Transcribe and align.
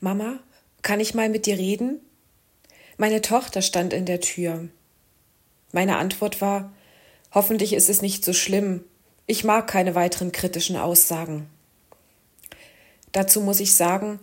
Mama, 0.00 0.38
kann 0.82 0.98
ich 0.98 1.14
mal 1.14 1.28
mit 1.28 1.46
dir 1.46 1.58
reden? 1.58 2.00
Meine 2.96 3.20
Tochter 3.20 3.60
stand 3.62 3.92
in 3.92 4.06
der 4.06 4.20
Tür. 4.20 4.68
Meine 5.72 5.98
Antwort 5.98 6.40
war 6.40 6.72
Hoffentlich 7.32 7.74
ist 7.74 7.88
es 7.88 8.02
nicht 8.02 8.24
so 8.24 8.32
schlimm. 8.32 8.84
Ich 9.26 9.44
mag 9.44 9.68
keine 9.68 9.94
weiteren 9.94 10.32
kritischen 10.32 10.76
Aussagen. 10.76 11.48
Dazu 13.12 13.40
muss 13.40 13.60
ich 13.60 13.74
sagen, 13.74 14.18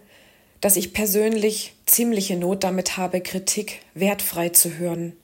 dass 0.59 0.75
ich 0.75 0.93
persönlich 0.93 1.75
ziemliche 1.85 2.35
Not 2.35 2.63
damit 2.63 2.97
habe, 2.97 3.21
Kritik 3.21 3.79
wertfrei 3.93 4.49
zu 4.49 4.77
hören, 4.77 5.15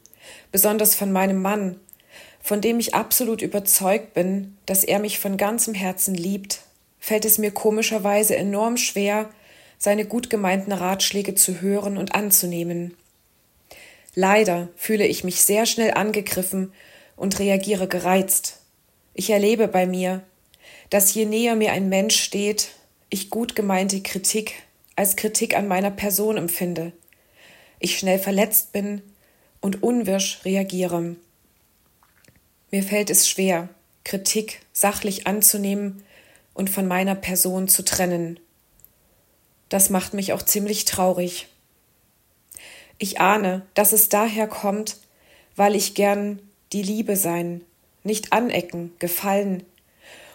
besonders 0.52 0.96
von 0.96 1.12
meinem 1.12 1.42
Mann, 1.42 1.80
von 2.42 2.62
dem 2.62 2.80
ich 2.80 2.94
absolut 2.94 3.42
überzeugt 3.42 4.14
bin, 4.14 4.58
dass 4.66 4.84
er 4.84 5.00
mich 5.00 5.20
von 5.20 5.38
ganzem 5.38 5.74
Herzen 5.74 6.16
liebt, 6.16 6.62
fällt 7.00 7.26
es 7.26 7.38
mir 7.38 7.52
komischerweise 7.52 8.36
enorm 8.36 8.78
schwer, 8.78 9.30
seine 9.84 10.06
gut 10.06 10.30
gemeinten 10.30 10.72
Ratschläge 10.72 11.36
zu 11.36 11.60
hören 11.60 11.98
und 11.98 12.16
anzunehmen. 12.16 12.96
Leider 14.16 14.70
fühle 14.78 15.06
ich 15.06 15.26
mich 15.26 15.42
sehr 15.42 15.66
schnell 15.66 15.92
angegriffen 15.92 16.72
und 17.18 17.38
reagiere 17.38 17.90
gereizt. 17.90 18.62
Ich 19.14 19.30
erlebe 19.30 19.68
bei 19.68 19.86
mir, 19.86 20.24
dass 20.90 21.14
je 21.14 21.26
näher 21.26 21.58
mir 21.58 21.74
ein 21.74 21.90
Mensch 21.90 22.16
steht, 22.16 22.70
ich 23.10 23.30
gut 23.30 23.58
gemeinte 23.58 24.02
Kritik 24.02 24.54
als 24.96 25.18
Kritik 25.18 25.58
an 25.58 25.68
meiner 25.68 25.92
Person 25.92 26.38
empfinde, 26.38 26.94
ich 27.80 28.00
schnell 28.00 28.20
verletzt 28.20 28.72
bin 28.72 29.02
und 29.60 29.84
unwirsch 29.84 30.46
reagiere. 30.46 31.18
Mir 32.72 32.84
fällt 32.84 33.10
es 33.10 33.28
schwer, 33.28 33.68
Kritik 34.06 34.62
sachlich 34.72 35.28
anzunehmen 35.28 36.06
und 36.54 36.70
von 36.70 36.88
meiner 36.88 37.16
Person 37.16 37.68
zu 37.68 37.84
trennen. 37.84 38.40
Das 39.74 39.90
macht 39.90 40.14
mich 40.14 40.34
auch 40.34 40.44
ziemlich 40.44 40.86
traurig. 40.86 41.48
Ich 43.00 43.20
ahne, 43.20 43.64
dass 43.74 43.92
es 43.92 44.08
daher 44.08 44.46
kommt, 44.46 44.98
weil 45.56 45.76
ich 45.76 45.96
gern 45.96 46.38
die 46.74 46.84
Liebe 46.84 47.16
sein, 47.16 47.62
nicht 48.04 48.34
anecken, 48.34 48.94
gefallen 49.00 49.64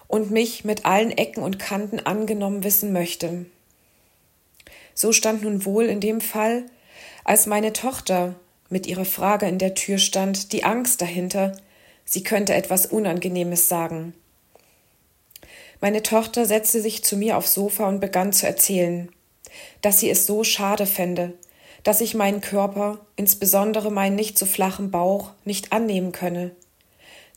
und 0.09 0.33
mich 0.33 0.65
mit 0.65 0.87
allen 0.87 1.13
Ecken 1.13 1.45
und 1.45 1.61
Kanten 1.61 2.01
angenommen 2.01 2.65
wissen 2.65 2.93
möchte. 2.93 3.47
So 4.93 5.13
stand 5.13 5.45
nun 5.45 5.65
wohl 5.65 5.85
in 5.85 6.01
dem 6.01 6.21
Fall, 6.21 6.65
als 7.23 7.47
meine 7.47 7.73
Tochter 7.73 8.35
mit 8.71 8.89
ihrer 8.89 9.05
Frage 9.05 9.47
in 9.47 9.59
der 9.59 9.75
Tür 9.75 9.99
stand, 9.99 10.53
die 10.53 10.65
Angst 10.65 11.01
dahinter, 11.01 11.57
sie 12.05 12.25
könnte 12.25 12.55
etwas 12.55 12.87
Unangenehmes 12.87 13.69
sagen. 13.69 14.15
Meine 15.81 16.03
Tochter 16.03 16.45
setzte 16.45 16.83
sich 16.83 17.05
zu 17.05 17.17
mir 17.17 17.37
aufs 17.37 17.55
Sofa 17.55 17.87
und 17.87 18.01
begann 18.01 18.33
zu 18.33 18.45
erzählen, 18.45 19.13
dass 19.81 20.01
sie 20.01 20.11
es 20.11 20.27
so 20.27 20.45
schade 20.45 20.87
fände, 20.87 21.35
dass 21.83 22.01
ich 22.01 22.15
meinen 22.15 22.41
Körper, 22.41 22.99
insbesondere 23.17 23.91
meinen 23.91 24.17
nicht 24.17 24.39
so 24.39 24.47
flachen 24.47 24.91
Bauch, 24.91 25.31
nicht 25.45 25.73
annehmen 25.73 26.13
könne. 26.13 26.53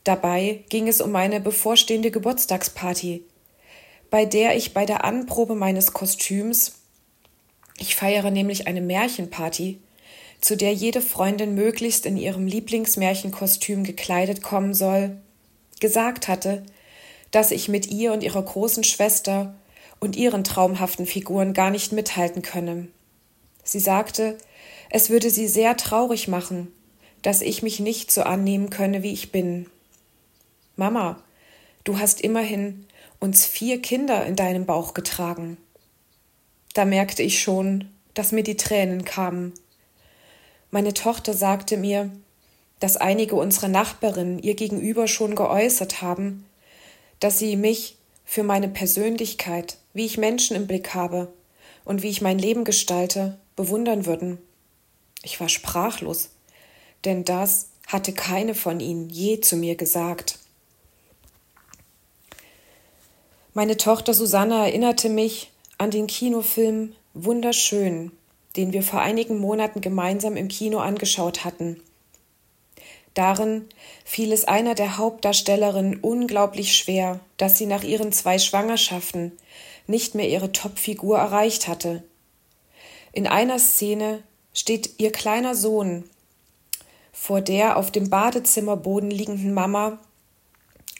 Dabei 0.04 0.64
ging 0.70 0.88
es 0.88 1.02
um 1.02 1.12
meine 1.12 1.40
bevorstehende 1.40 2.12
Geburtstagsparty, 2.12 3.24
bei 4.10 4.26
der 4.26 4.56
ich 4.56 4.74
bei 4.74 4.86
der 4.86 5.06
Anprobe 5.06 5.56
meines 5.56 5.94
Kostüms 5.94 6.82
ich 7.82 7.96
feiere 7.96 8.30
nämlich 8.30 8.68
eine 8.68 8.80
Märchenparty, 8.80 9.80
zu 10.40 10.56
der 10.56 10.72
jede 10.72 11.02
Freundin 11.02 11.56
möglichst 11.56 12.06
in 12.06 12.16
ihrem 12.16 12.46
Lieblingsmärchenkostüm 12.46 13.84
gekleidet 13.84 14.44
kommen 14.44 14.76
soll, 14.76 15.18
gesagt 15.80 16.28
hatte, 16.28 16.64
dass 17.32 17.50
ich 17.50 17.70
mit 17.70 17.88
ihr 17.90 18.14
und 18.14 18.22
ihrer 18.22 18.44
großen 18.44 18.84
Schwester 18.84 19.56
und 20.02 20.18
ihren 20.18 20.44
traumhaften 20.44 21.06
Figuren 21.06 21.54
gar 21.54 21.70
nicht 21.70 21.94
mithalten 21.94 22.42
könne. 22.42 22.88
Sie 23.64 23.80
sagte, 23.80 24.38
es 24.90 25.10
würde 25.10 25.30
sie 25.30 25.48
sehr 25.48 25.78
traurig 25.78 26.28
machen, 26.28 26.74
dass 27.22 27.42
ich 27.42 27.64
mich 27.64 27.80
nicht 27.80 28.12
so 28.12 28.24
annehmen 28.24 28.70
könne, 28.70 29.04
wie 29.04 29.14
ich 29.14 29.32
bin. 29.32 29.70
Mama, 30.76 31.24
du 31.86 32.00
hast 32.00 32.20
immerhin 32.20 32.86
uns 33.20 33.46
vier 33.46 33.82
Kinder 33.82 34.26
in 34.26 34.36
deinem 34.36 34.66
Bauch 34.66 34.94
getragen. 34.94 35.58
Da 36.74 36.84
merkte 36.86 37.22
ich 37.22 37.40
schon, 37.40 37.90
dass 38.16 38.32
mir 38.32 38.44
die 38.44 38.58
Tränen 38.58 39.06
kamen. 39.06 39.54
Meine 40.72 40.94
Tochter 40.94 41.34
sagte 41.34 41.78
mir, 41.78 42.10
dass 42.80 42.98
einige 42.98 43.36
unserer 43.36 43.68
Nachbarinnen 43.68 44.40
ihr 44.40 44.56
gegenüber 44.56 45.08
schon 45.08 45.36
geäußert 45.36 46.02
haben, 46.02 46.46
dass 47.20 47.38
sie 47.38 47.56
mich 47.56 47.98
für 48.26 48.42
meine 48.42 48.70
Persönlichkeit, 48.70 49.78
wie 49.94 50.06
ich 50.06 50.18
Menschen 50.18 50.56
im 50.56 50.68
Blick 50.68 50.94
habe 50.94 51.32
und 51.86 52.04
wie 52.04 52.10
ich 52.10 52.22
mein 52.22 52.40
Leben 52.40 52.64
gestalte, 52.64 53.38
bewundern 53.56 54.06
würden. 54.06 54.38
Ich 55.24 55.40
war 55.40 55.50
sprachlos, 55.50 56.30
denn 57.06 57.26
das 57.26 57.70
hatte 57.88 58.14
keine 58.14 58.56
von 58.56 58.80
ihnen 58.80 59.10
je 59.10 59.40
zu 59.42 59.56
mir 59.56 59.76
gesagt. 59.76 60.40
Meine 63.54 63.76
Tochter 63.76 64.14
Susanne 64.14 64.56
erinnerte 64.56 65.10
mich, 65.10 65.52
an 65.78 65.92
den 65.92 66.08
Kinofilm 66.08 66.94
Wunderschön, 67.14 68.12
den 68.56 68.72
wir 68.72 68.84
vor 68.84 69.02
einigen 69.02 69.40
Monaten 69.40 69.82
gemeinsam 69.82 70.38
im 70.38 70.48
Kino 70.48 70.80
angeschaut 70.80 71.44
hatten. 71.44 71.82
Darin 73.14 73.68
fiel 74.06 74.32
es 74.32 74.46
einer 74.46 74.74
der 74.74 74.98
Hauptdarstellerinnen 74.98 76.00
unglaublich 76.00 76.76
schwer, 76.76 77.20
dass 77.36 77.58
sie 77.58 77.66
nach 77.66 77.84
ihren 77.84 78.14
zwei 78.14 78.40
Schwangerschaften 78.40 79.34
nicht 79.88 80.16
mehr 80.16 80.30
ihre 80.30 80.52
Topfigur 80.52 81.18
erreicht 81.18 81.68
hatte. 81.68 82.04
In 83.12 83.28
einer 83.28 83.60
Szene 83.60 84.24
steht 84.54 85.00
ihr 85.00 85.12
kleiner 85.12 85.56
Sohn 85.56 86.04
vor 87.12 87.42
der 87.42 87.78
auf 87.78 87.92
dem 87.92 88.10
Badezimmerboden 88.10 89.12
liegenden 89.12 89.54
Mama 89.54 90.00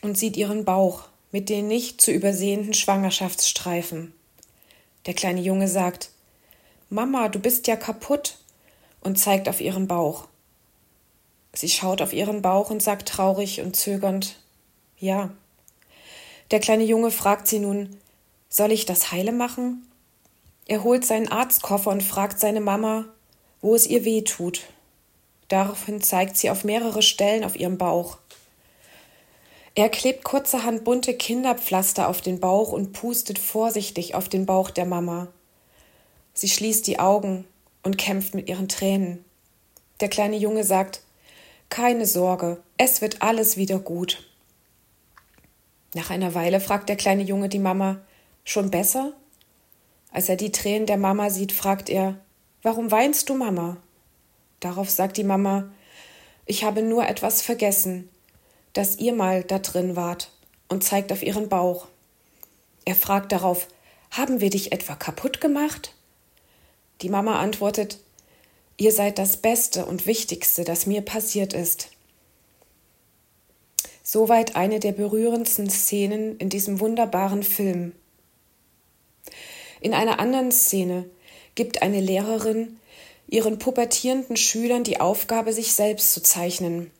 und 0.02 0.16
sieht 0.16 0.36
ihren 0.36 0.64
Bauch 0.64 1.04
mit 1.30 1.48
den 1.48 1.66
nicht 1.66 2.00
zu 2.00 2.12
übersehenden 2.12 2.74
Schwangerschaftsstreifen. 2.74 4.12
Der 5.06 5.14
kleine 5.14 5.40
Junge 5.40 5.68
sagt 5.68 6.10
Mama, 6.90 7.28
du 7.28 7.38
bist 7.38 7.66
ja 7.66 7.76
kaputt 7.76 8.38
und 9.00 9.18
zeigt 9.18 9.48
auf 9.48 9.60
ihren 9.60 9.88
Bauch. 9.88 10.28
Sie 11.54 11.68
schaut 11.68 12.02
auf 12.02 12.12
ihren 12.12 12.42
Bauch 12.42 12.70
und 12.70 12.82
sagt 12.82 13.08
traurig 13.08 13.60
und 13.60 13.74
zögernd 13.74 14.38
Ja. 14.98 15.30
Der 16.50 16.60
kleine 16.60 16.84
Junge 16.84 17.10
fragt 17.10 17.48
sie 17.48 17.58
nun 17.58 17.98
Soll 18.52 18.70
ich 18.70 18.84
das 18.84 19.12
heile 19.12 19.32
machen? 19.32 19.86
Er 20.66 20.84
holt 20.84 21.06
seinen 21.06 21.28
Arztkoffer 21.28 21.90
und 21.90 22.02
fragt 22.02 22.38
seine 22.38 22.60
Mama, 22.60 23.06
wo 23.62 23.74
es 23.74 23.86
ihr 23.86 24.04
weh 24.04 24.20
tut. 24.20 24.64
Daraufhin 25.48 26.02
zeigt 26.02 26.36
sie 26.36 26.50
auf 26.50 26.62
mehrere 26.62 27.00
Stellen 27.00 27.44
auf 27.44 27.56
ihrem 27.56 27.78
Bauch. 27.78 28.18
Er 29.74 29.88
klebt 29.88 30.22
kurzerhand 30.22 30.84
bunte 30.84 31.14
Kinderpflaster 31.14 32.06
auf 32.06 32.20
den 32.20 32.40
Bauch 32.40 32.72
und 32.72 32.92
pustet 32.92 33.38
vorsichtig 33.38 34.14
auf 34.14 34.28
den 34.28 34.44
Bauch 34.44 34.68
der 34.68 34.84
Mama. 34.84 35.28
Sie 36.34 36.50
schließt 36.50 36.86
die 36.86 36.98
Augen 36.98 37.46
und 37.82 37.96
kämpft 37.96 38.34
mit 38.34 38.50
ihren 38.50 38.68
Tränen. 38.68 39.24
Der 40.00 40.10
kleine 40.10 40.36
Junge 40.36 40.64
sagt 40.64 41.00
Keine 41.70 42.04
Sorge, 42.04 42.62
es 42.76 43.00
wird 43.00 43.22
alles 43.22 43.56
wieder 43.56 43.78
gut. 43.78 44.22
Nach 45.94 46.10
einer 46.10 46.34
Weile 46.34 46.60
fragt 46.60 46.90
der 46.90 46.96
kleine 46.96 47.22
Junge 47.22 47.48
die 47.48 47.58
Mama 47.58 48.02
Schon 48.44 48.70
besser? 48.70 49.12
Als 50.10 50.28
er 50.28 50.36
die 50.36 50.52
Tränen 50.52 50.86
der 50.86 50.98
Mama 50.98 51.30
sieht, 51.30 51.52
fragt 51.52 51.88
er 51.88 52.18
Warum 52.62 52.90
weinst 52.90 53.28
du, 53.28 53.34
Mama? 53.34 53.78
Darauf 54.60 54.90
sagt 54.90 55.16
die 55.16 55.24
Mama 55.24 55.70
Ich 56.46 56.64
habe 56.64 56.82
nur 56.82 57.06
etwas 57.06 57.42
vergessen 57.42 58.08
dass 58.72 58.98
ihr 58.98 59.12
mal 59.12 59.42
da 59.44 59.58
drin 59.58 59.96
wart 59.96 60.30
und 60.68 60.84
zeigt 60.84 61.12
auf 61.12 61.22
ihren 61.22 61.48
Bauch. 61.48 61.88
Er 62.84 62.94
fragt 62.94 63.32
darauf, 63.32 63.68
haben 64.10 64.40
wir 64.40 64.50
dich 64.50 64.72
etwa 64.72 64.94
kaputt 64.94 65.40
gemacht? 65.40 65.94
Die 67.00 67.08
Mama 67.08 67.38
antwortet, 67.38 67.98
ihr 68.76 68.92
seid 68.92 69.18
das 69.18 69.36
Beste 69.36 69.86
und 69.86 70.06
Wichtigste, 70.06 70.64
das 70.64 70.86
mir 70.86 71.02
passiert 71.02 71.52
ist. 71.52 71.90
Soweit 74.02 74.56
eine 74.56 74.80
der 74.80 74.92
berührendsten 74.92 75.70
Szenen 75.70 76.36
in 76.38 76.48
diesem 76.48 76.80
wunderbaren 76.80 77.42
Film. 77.42 77.92
In 79.82 79.94
einer 79.94 80.20
anderen 80.20 80.52
Szene 80.52 81.04
gibt 81.54 81.82
eine 81.82 82.00
Lehrerin 82.00 82.78
ihren 83.26 83.58
pubertierenden 83.58 84.36
Schülern 84.36 84.84
die 84.84 85.00
Aufgabe, 85.00 85.52
sich 85.52 85.72
selbst 85.72 86.12
zu 86.12 86.22
zeichnen. 86.22 86.90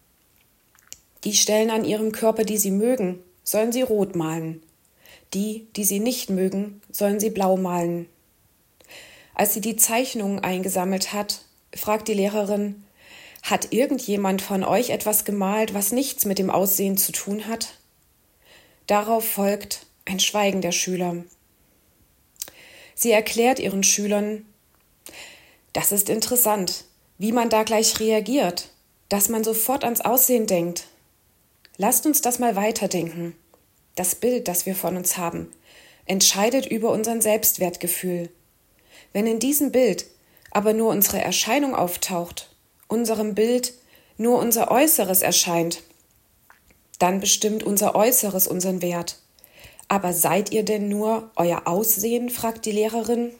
Die 1.24 1.34
Stellen 1.34 1.70
an 1.70 1.84
ihrem 1.84 2.10
Körper, 2.10 2.44
die 2.44 2.56
sie 2.56 2.70
mögen, 2.72 3.20
sollen 3.44 3.70
sie 3.70 3.82
rot 3.82 4.16
malen. 4.16 4.62
Die, 5.34 5.68
die 5.76 5.84
sie 5.84 6.00
nicht 6.00 6.30
mögen, 6.30 6.82
sollen 6.90 7.20
sie 7.20 7.30
blau 7.30 7.56
malen. 7.56 8.08
Als 9.34 9.54
sie 9.54 9.60
die 9.60 9.76
Zeichnungen 9.76 10.40
eingesammelt 10.40 11.12
hat, 11.12 11.44
fragt 11.74 12.08
die 12.08 12.14
Lehrerin, 12.14 12.82
hat 13.42 13.72
irgendjemand 13.72 14.42
von 14.42 14.64
euch 14.64 14.90
etwas 14.90 15.24
gemalt, 15.24 15.74
was 15.74 15.92
nichts 15.92 16.24
mit 16.24 16.38
dem 16.38 16.50
Aussehen 16.50 16.96
zu 16.96 17.12
tun 17.12 17.46
hat? 17.46 17.74
Darauf 18.86 19.24
folgt 19.24 19.86
ein 20.04 20.18
Schweigen 20.18 20.60
der 20.60 20.72
Schüler. 20.72 21.24
Sie 22.94 23.10
erklärt 23.10 23.58
ihren 23.58 23.82
Schülern, 23.82 24.46
Das 25.72 25.92
ist 25.92 26.08
interessant, 26.08 26.84
wie 27.18 27.32
man 27.32 27.48
da 27.48 27.62
gleich 27.62 27.98
reagiert, 28.00 28.68
dass 29.08 29.28
man 29.28 29.44
sofort 29.44 29.84
ans 29.84 30.00
Aussehen 30.00 30.46
denkt. 30.46 30.86
Lasst 31.76 32.06
uns 32.06 32.20
das 32.20 32.38
mal 32.38 32.56
weiterdenken. 32.56 33.34
Das 33.94 34.14
Bild, 34.14 34.48
das 34.48 34.66
wir 34.66 34.74
von 34.74 34.96
uns 34.96 35.16
haben, 35.16 35.50
entscheidet 36.06 36.66
über 36.66 36.90
unseren 36.90 37.20
Selbstwertgefühl. 37.20 38.30
Wenn 39.12 39.26
in 39.26 39.38
diesem 39.38 39.72
Bild 39.72 40.06
aber 40.50 40.72
nur 40.72 40.90
unsere 40.90 41.20
Erscheinung 41.20 41.74
auftaucht, 41.74 42.54
unserem 42.88 43.34
Bild 43.34 43.72
nur 44.18 44.38
unser 44.38 44.70
Äußeres 44.70 45.22
erscheint, 45.22 45.82
dann 46.98 47.20
bestimmt 47.20 47.62
unser 47.62 47.94
Äußeres 47.94 48.46
unseren 48.46 48.82
Wert. 48.82 49.18
Aber 49.92 50.14
seid 50.14 50.52
ihr 50.52 50.64
denn 50.64 50.88
nur 50.88 51.30
euer 51.36 51.66
Aussehen? 51.66 52.30
fragt 52.30 52.64
die 52.64 52.72
Lehrerin. 52.72 53.30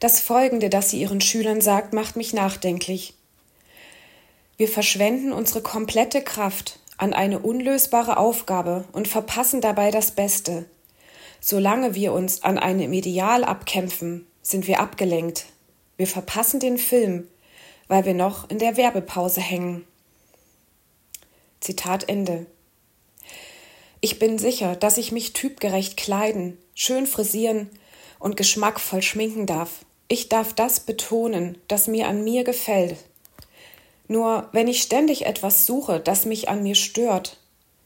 Das 0.00 0.18
Folgende, 0.18 0.70
das 0.70 0.90
sie 0.90 1.00
ihren 1.00 1.20
Schülern 1.20 1.60
sagt, 1.60 1.92
macht 1.92 2.16
mich 2.16 2.32
nachdenklich. 2.32 3.14
Wir 4.56 4.66
verschwenden 4.66 5.30
unsere 5.32 5.62
komplette 5.62 6.20
Kraft 6.20 6.80
an 6.96 7.14
eine 7.14 7.38
unlösbare 7.38 8.16
Aufgabe 8.16 8.86
und 8.90 9.06
verpassen 9.06 9.60
dabei 9.60 9.92
das 9.92 10.10
Beste. 10.10 10.64
Solange 11.38 11.94
wir 11.94 12.12
uns 12.12 12.42
an 12.42 12.58
einem 12.58 12.92
Ideal 12.92 13.44
abkämpfen, 13.44 14.26
sind 14.42 14.66
wir 14.66 14.80
abgelenkt. 14.80 15.46
Wir 15.96 16.08
verpassen 16.08 16.58
den 16.58 16.76
Film, 16.76 17.28
weil 17.86 18.04
wir 18.04 18.14
noch 18.14 18.50
in 18.50 18.58
der 18.58 18.76
Werbepause 18.76 19.40
hängen. 19.40 19.86
Zitat 21.60 22.08
Ende. 22.08 22.46
Ich 24.00 24.18
bin 24.18 24.38
sicher, 24.38 24.76
dass 24.76 24.96
ich 24.96 25.10
mich 25.10 25.32
typgerecht 25.32 25.96
kleiden, 25.96 26.56
schön 26.74 27.06
frisieren 27.06 27.68
und 28.20 28.36
geschmackvoll 28.36 29.02
schminken 29.02 29.46
darf. 29.46 29.84
Ich 30.06 30.28
darf 30.28 30.52
das 30.52 30.80
betonen, 30.80 31.58
das 31.66 31.88
mir 31.88 32.06
an 32.06 32.22
mir 32.22 32.44
gefällt. 32.44 32.96
Nur 34.06 34.48
wenn 34.52 34.68
ich 34.68 34.82
ständig 34.82 35.26
etwas 35.26 35.66
suche, 35.66 36.00
das 36.00 36.26
mich 36.26 36.48
an 36.48 36.62
mir 36.62 36.74
stört, 36.74 37.38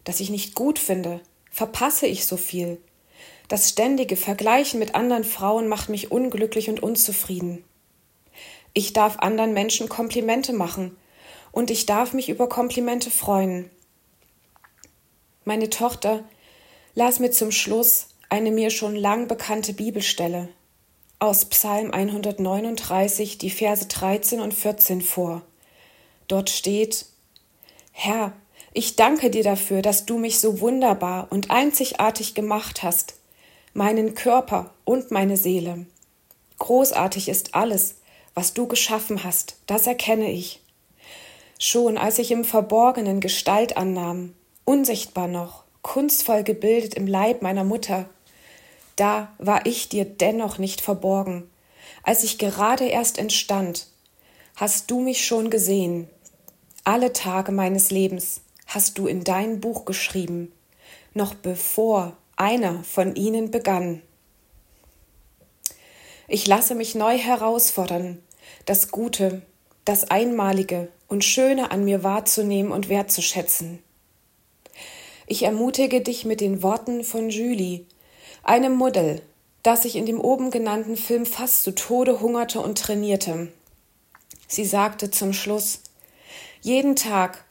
das 0.05 0.21
ich 0.21 0.31
nicht 0.31 0.55
gut 0.55 0.79
finde, 0.79 1.21
verpasse 1.51 2.07
ich 2.07 2.27
so 2.27 2.37
viel. 2.37 2.79
Das 3.49 3.69
ständige 3.69 4.17
Vergleichen 4.17 4.79
mit 4.79 4.95
anderen 4.95 5.25
Frauen 5.25 5.67
macht 5.67 5.89
mich 5.89 6.13
unglücklich 6.13 6.69
und 6.69 6.83
unzufrieden. 6.83 7.65
Ich 8.75 8.93
darf 8.93 9.19
anderen 9.19 9.53
Menschen 9.53 9.89
Komplimente 9.89 10.53
machen 10.53 10.97
und 11.51 11.71
ich 11.71 11.87
darf 11.87 12.13
mich 12.13 12.29
über 12.29 12.49
Komplimente 12.49 13.11
freuen. 13.11 13.71
Meine 15.45 15.71
Tochter 15.71 16.23
las 16.95 17.19
mir 17.19 17.33
zum 17.33 17.51
Schluss 17.51 18.09
eine 18.29 18.53
mir 18.53 18.71
schon 18.71 18.95
lang 18.95 19.27
bekannte 19.27 19.73
Bibelstelle 19.73 20.49
aus 21.19 21.45
Psalm 21.47 21.93
139, 21.93 23.39
die 23.39 23.51
Verse 23.51 23.87
13 23.87 24.41
und 24.41 24.55
14 24.55 25.03
vor. 25.03 25.43
Dort 26.27 26.51
steht 26.51 27.07
Herr, 27.93 28.33
ich 28.73 28.97
danke 28.97 29.31
dir 29.31 29.43
dafür, 29.43 29.83
dass 29.83 30.07
du 30.07 30.19
mich 30.19 30.41
so 30.41 30.61
wunderbar 30.61 31.29
und 31.31 31.51
einzigartig 31.51 32.35
gemacht 32.35 32.83
hast, 32.83 33.15
meinen 33.75 34.15
Körper 34.15 34.73
und 34.85 35.11
meine 35.11 35.37
Seele. 35.37 35.87
Großartig 36.59 37.29
ist 37.29 37.55
alles, 37.55 37.97
was 38.35 38.55
du 38.55 38.67
geschaffen 38.67 39.25
hast, 39.25 39.57
das 39.67 39.87
erkenne 39.87 40.31
ich. 40.31 40.61
Schon 41.59 41.99
als 41.99 42.19
ich 42.19 42.31
im 42.31 42.45
Verborgenen 42.45 43.21
Gestalt 43.21 43.77
annahm, 43.77 44.35
unsichtbar 44.65 45.29
noch, 45.29 45.65
kunstvoll 45.83 46.43
gebildet 46.43 46.95
im 46.95 47.07
Leib 47.07 47.43
meiner 47.43 47.65
Mutter, 47.65 48.09
da 48.97 49.33
war 49.39 49.67
ich 49.67 49.89
dir 49.89 50.05
dennoch 50.05 50.59
nicht 50.59 50.81
verborgen. 50.81 51.51
Als 52.03 52.25
ich 52.25 52.39
gerade 52.39 52.85
erst 52.85 53.19
entstand, 53.19 53.89
hast 54.57 54.91
du 54.91 55.01
mich 55.01 55.25
schon 55.27 55.51
gesehen. 55.51 56.09
Alle 56.85 57.13
Tage 57.13 57.53
meines 57.53 57.91
Lebens 57.91 58.43
hast 58.67 58.99
du 58.99 59.07
in 59.07 59.25
dein 59.25 59.61
Buch 59.61 59.85
geschrieben, 59.85 60.53
noch 61.15 61.35
bevor 61.35 62.17
einer 62.37 62.83
von 62.85 63.15
ihnen 63.15 63.51
begann. 63.51 64.03
Ich 66.29 66.47
lasse 66.47 66.75
mich 66.75 66.95
neu 66.95 67.19
herausfordern, 67.19 68.23
das 68.67 68.91
Gute, 68.91 69.43
das 69.85 70.11
Einmalige 70.11 70.89
und 71.09 71.25
Schöne 71.25 71.71
an 71.71 71.85
mir 71.85 72.03
wahrzunehmen 72.05 72.73
und 72.73 72.89
wertzuschätzen. 72.89 73.83
Ich 75.33 75.45
ermutige 75.45 76.03
dich 76.03 76.27
mit 76.27 76.43
den 76.43 76.63
Worten 76.63 77.05
von 77.05 77.31
Julie, 77.31 77.87
einem 78.43 78.75
Modell, 78.75 79.23
das 79.63 79.85
sich 79.85 79.97
in 79.97 80.05
dem 80.05 80.21
oben 80.21 80.51
genannten 80.51 80.95
Film 80.95 81.25
fast 81.25 81.65
zu 81.65 81.75
Tode 81.75 82.21
hungerte 82.21 82.61
und 82.61 82.77
trainierte. 82.77 83.49
Sie 84.47 84.67
sagte 84.67 85.11
zum 85.11 85.33
Schluss 85.33 85.85
Jeden 86.61 86.97
Tag 86.97 87.47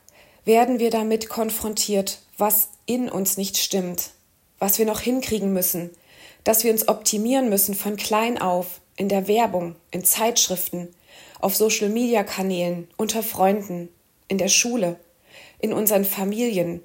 werden 0.45 0.78
wir 0.78 0.92
damit 0.92 1.28
konfrontiert, 1.28 2.19
was 2.38 2.69
in 2.86 3.10
uns 3.10 3.38
nicht 3.38 3.57
stimmt, 3.57 4.12
was 4.60 4.78
wir 4.78 4.86
noch 4.86 5.00
hinkriegen 5.00 5.51
müssen, 5.51 5.89
dass 6.44 6.63
wir 6.63 6.72
uns 6.72 6.88
optimieren 6.88 7.50
müssen 7.50 7.74
von 7.74 7.95
klein 7.95 8.39
auf, 8.39 8.80
in 8.95 9.10
der 9.10 9.28
Werbung, 9.28 9.75
in 9.89 10.06
Zeitschriften, 10.06 10.89
auf 11.39 11.56
Social-Media-Kanälen, 11.56 12.88
unter 12.98 13.24
Freunden, 13.24 13.89
in 14.28 14.38
der 14.38 14.50
Schule, 14.50 15.00
in 15.57 15.74
unseren 15.74 16.06
Familien, 16.06 16.83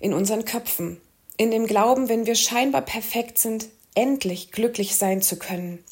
in 0.00 0.12
unseren 0.12 0.44
Köpfen, 0.44 1.00
in 1.36 1.50
dem 1.50 1.66
Glauben, 1.66 2.08
wenn 2.08 2.26
wir 2.26 2.34
scheinbar 2.34 2.82
perfekt 2.82 3.38
sind, 3.38 3.68
endlich 3.94 4.50
glücklich 4.50 4.96
sein 4.96 5.22
zu 5.22 5.38
können. 5.38 5.84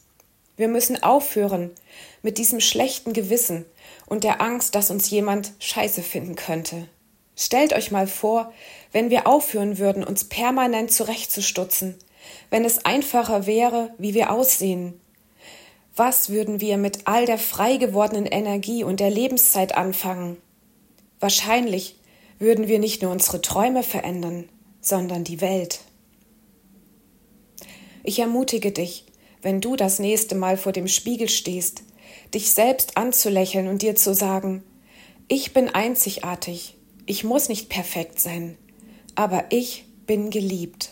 Wir 0.57 0.69
müssen 0.69 1.03
aufhören 1.03 1.71
mit 2.23 2.39
diesem 2.39 2.61
schlechten 2.61 3.13
Gewissen 3.13 3.65
und 4.07 4.25
der 4.25 4.41
Angst, 4.41 4.75
dass 4.75 4.91
uns 4.91 5.09
jemand 5.11 5.53
scheiße 5.61 6.03
finden 6.03 6.35
könnte. 6.35 6.89
Stellt 7.37 7.73
euch 7.73 7.93
mal 7.93 8.09
vor, 8.09 8.53
wenn 8.91 9.11
wir 9.11 9.29
aufhören 9.29 9.79
würden, 9.79 10.03
uns 10.03 10.25
permanent 10.25 10.91
zurechtzustutzen, 10.91 11.95
wenn 12.51 12.65
es 12.65 12.85
einfacher 12.85 13.47
wäre, 13.47 13.95
wie 13.99 14.15
wir 14.15 14.33
aussehen, 14.33 15.01
was 15.99 16.29
würden 16.31 16.61
wir 16.61 16.77
mit 16.77 17.09
all 17.09 17.27
der 17.27 17.39
frei 17.39 17.77
gewordenen 17.77 18.27
Energie 18.27 18.85
und 18.85 19.01
der 19.01 19.11
Lebenszeit 19.11 19.77
anfangen? 19.77 20.37
Wahrscheinlich 21.19 21.98
würden 22.39 22.69
wir 22.69 22.79
nicht 22.79 23.03
nur 23.03 23.11
unsere 23.11 23.41
Träume 23.41 23.83
verändern, 23.83 24.49
sondern 24.81 25.25
die 25.25 25.41
Welt. 25.41 25.81
Ich 28.05 28.19
ermutige 28.19 28.73
dich, 28.73 29.07
wenn 29.43 29.61
du 29.61 29.77
das 29.77 29.99
nächste 29.99 30.35
Mal 30.35 30.57
vor 30.57 30.73
dem 30.73 30.89
Spiegel 30.89 31.29
stehst, 31.29 31.83
dich 32.35 32.51
selbst 32.51 32.97
anzulächeln 32.97 33.69
und 33.69 33.83
dir 33.83 33.95
zu 33.95 34.15
sagen, 34.15 34.63
ich 35.29 35.53
bin 35.53 35.69
einzigartig, 35.69 36.77
ich 37.07 37.25
muss 37.25 37.49
nicht 37.49 37.69
perfekt 37.69 38.21
sein, 38.21 38.57
aber 39.15 39.45
ich 39.51 39.85
bin 40.07 40.31
geliebt. 40.31 40.91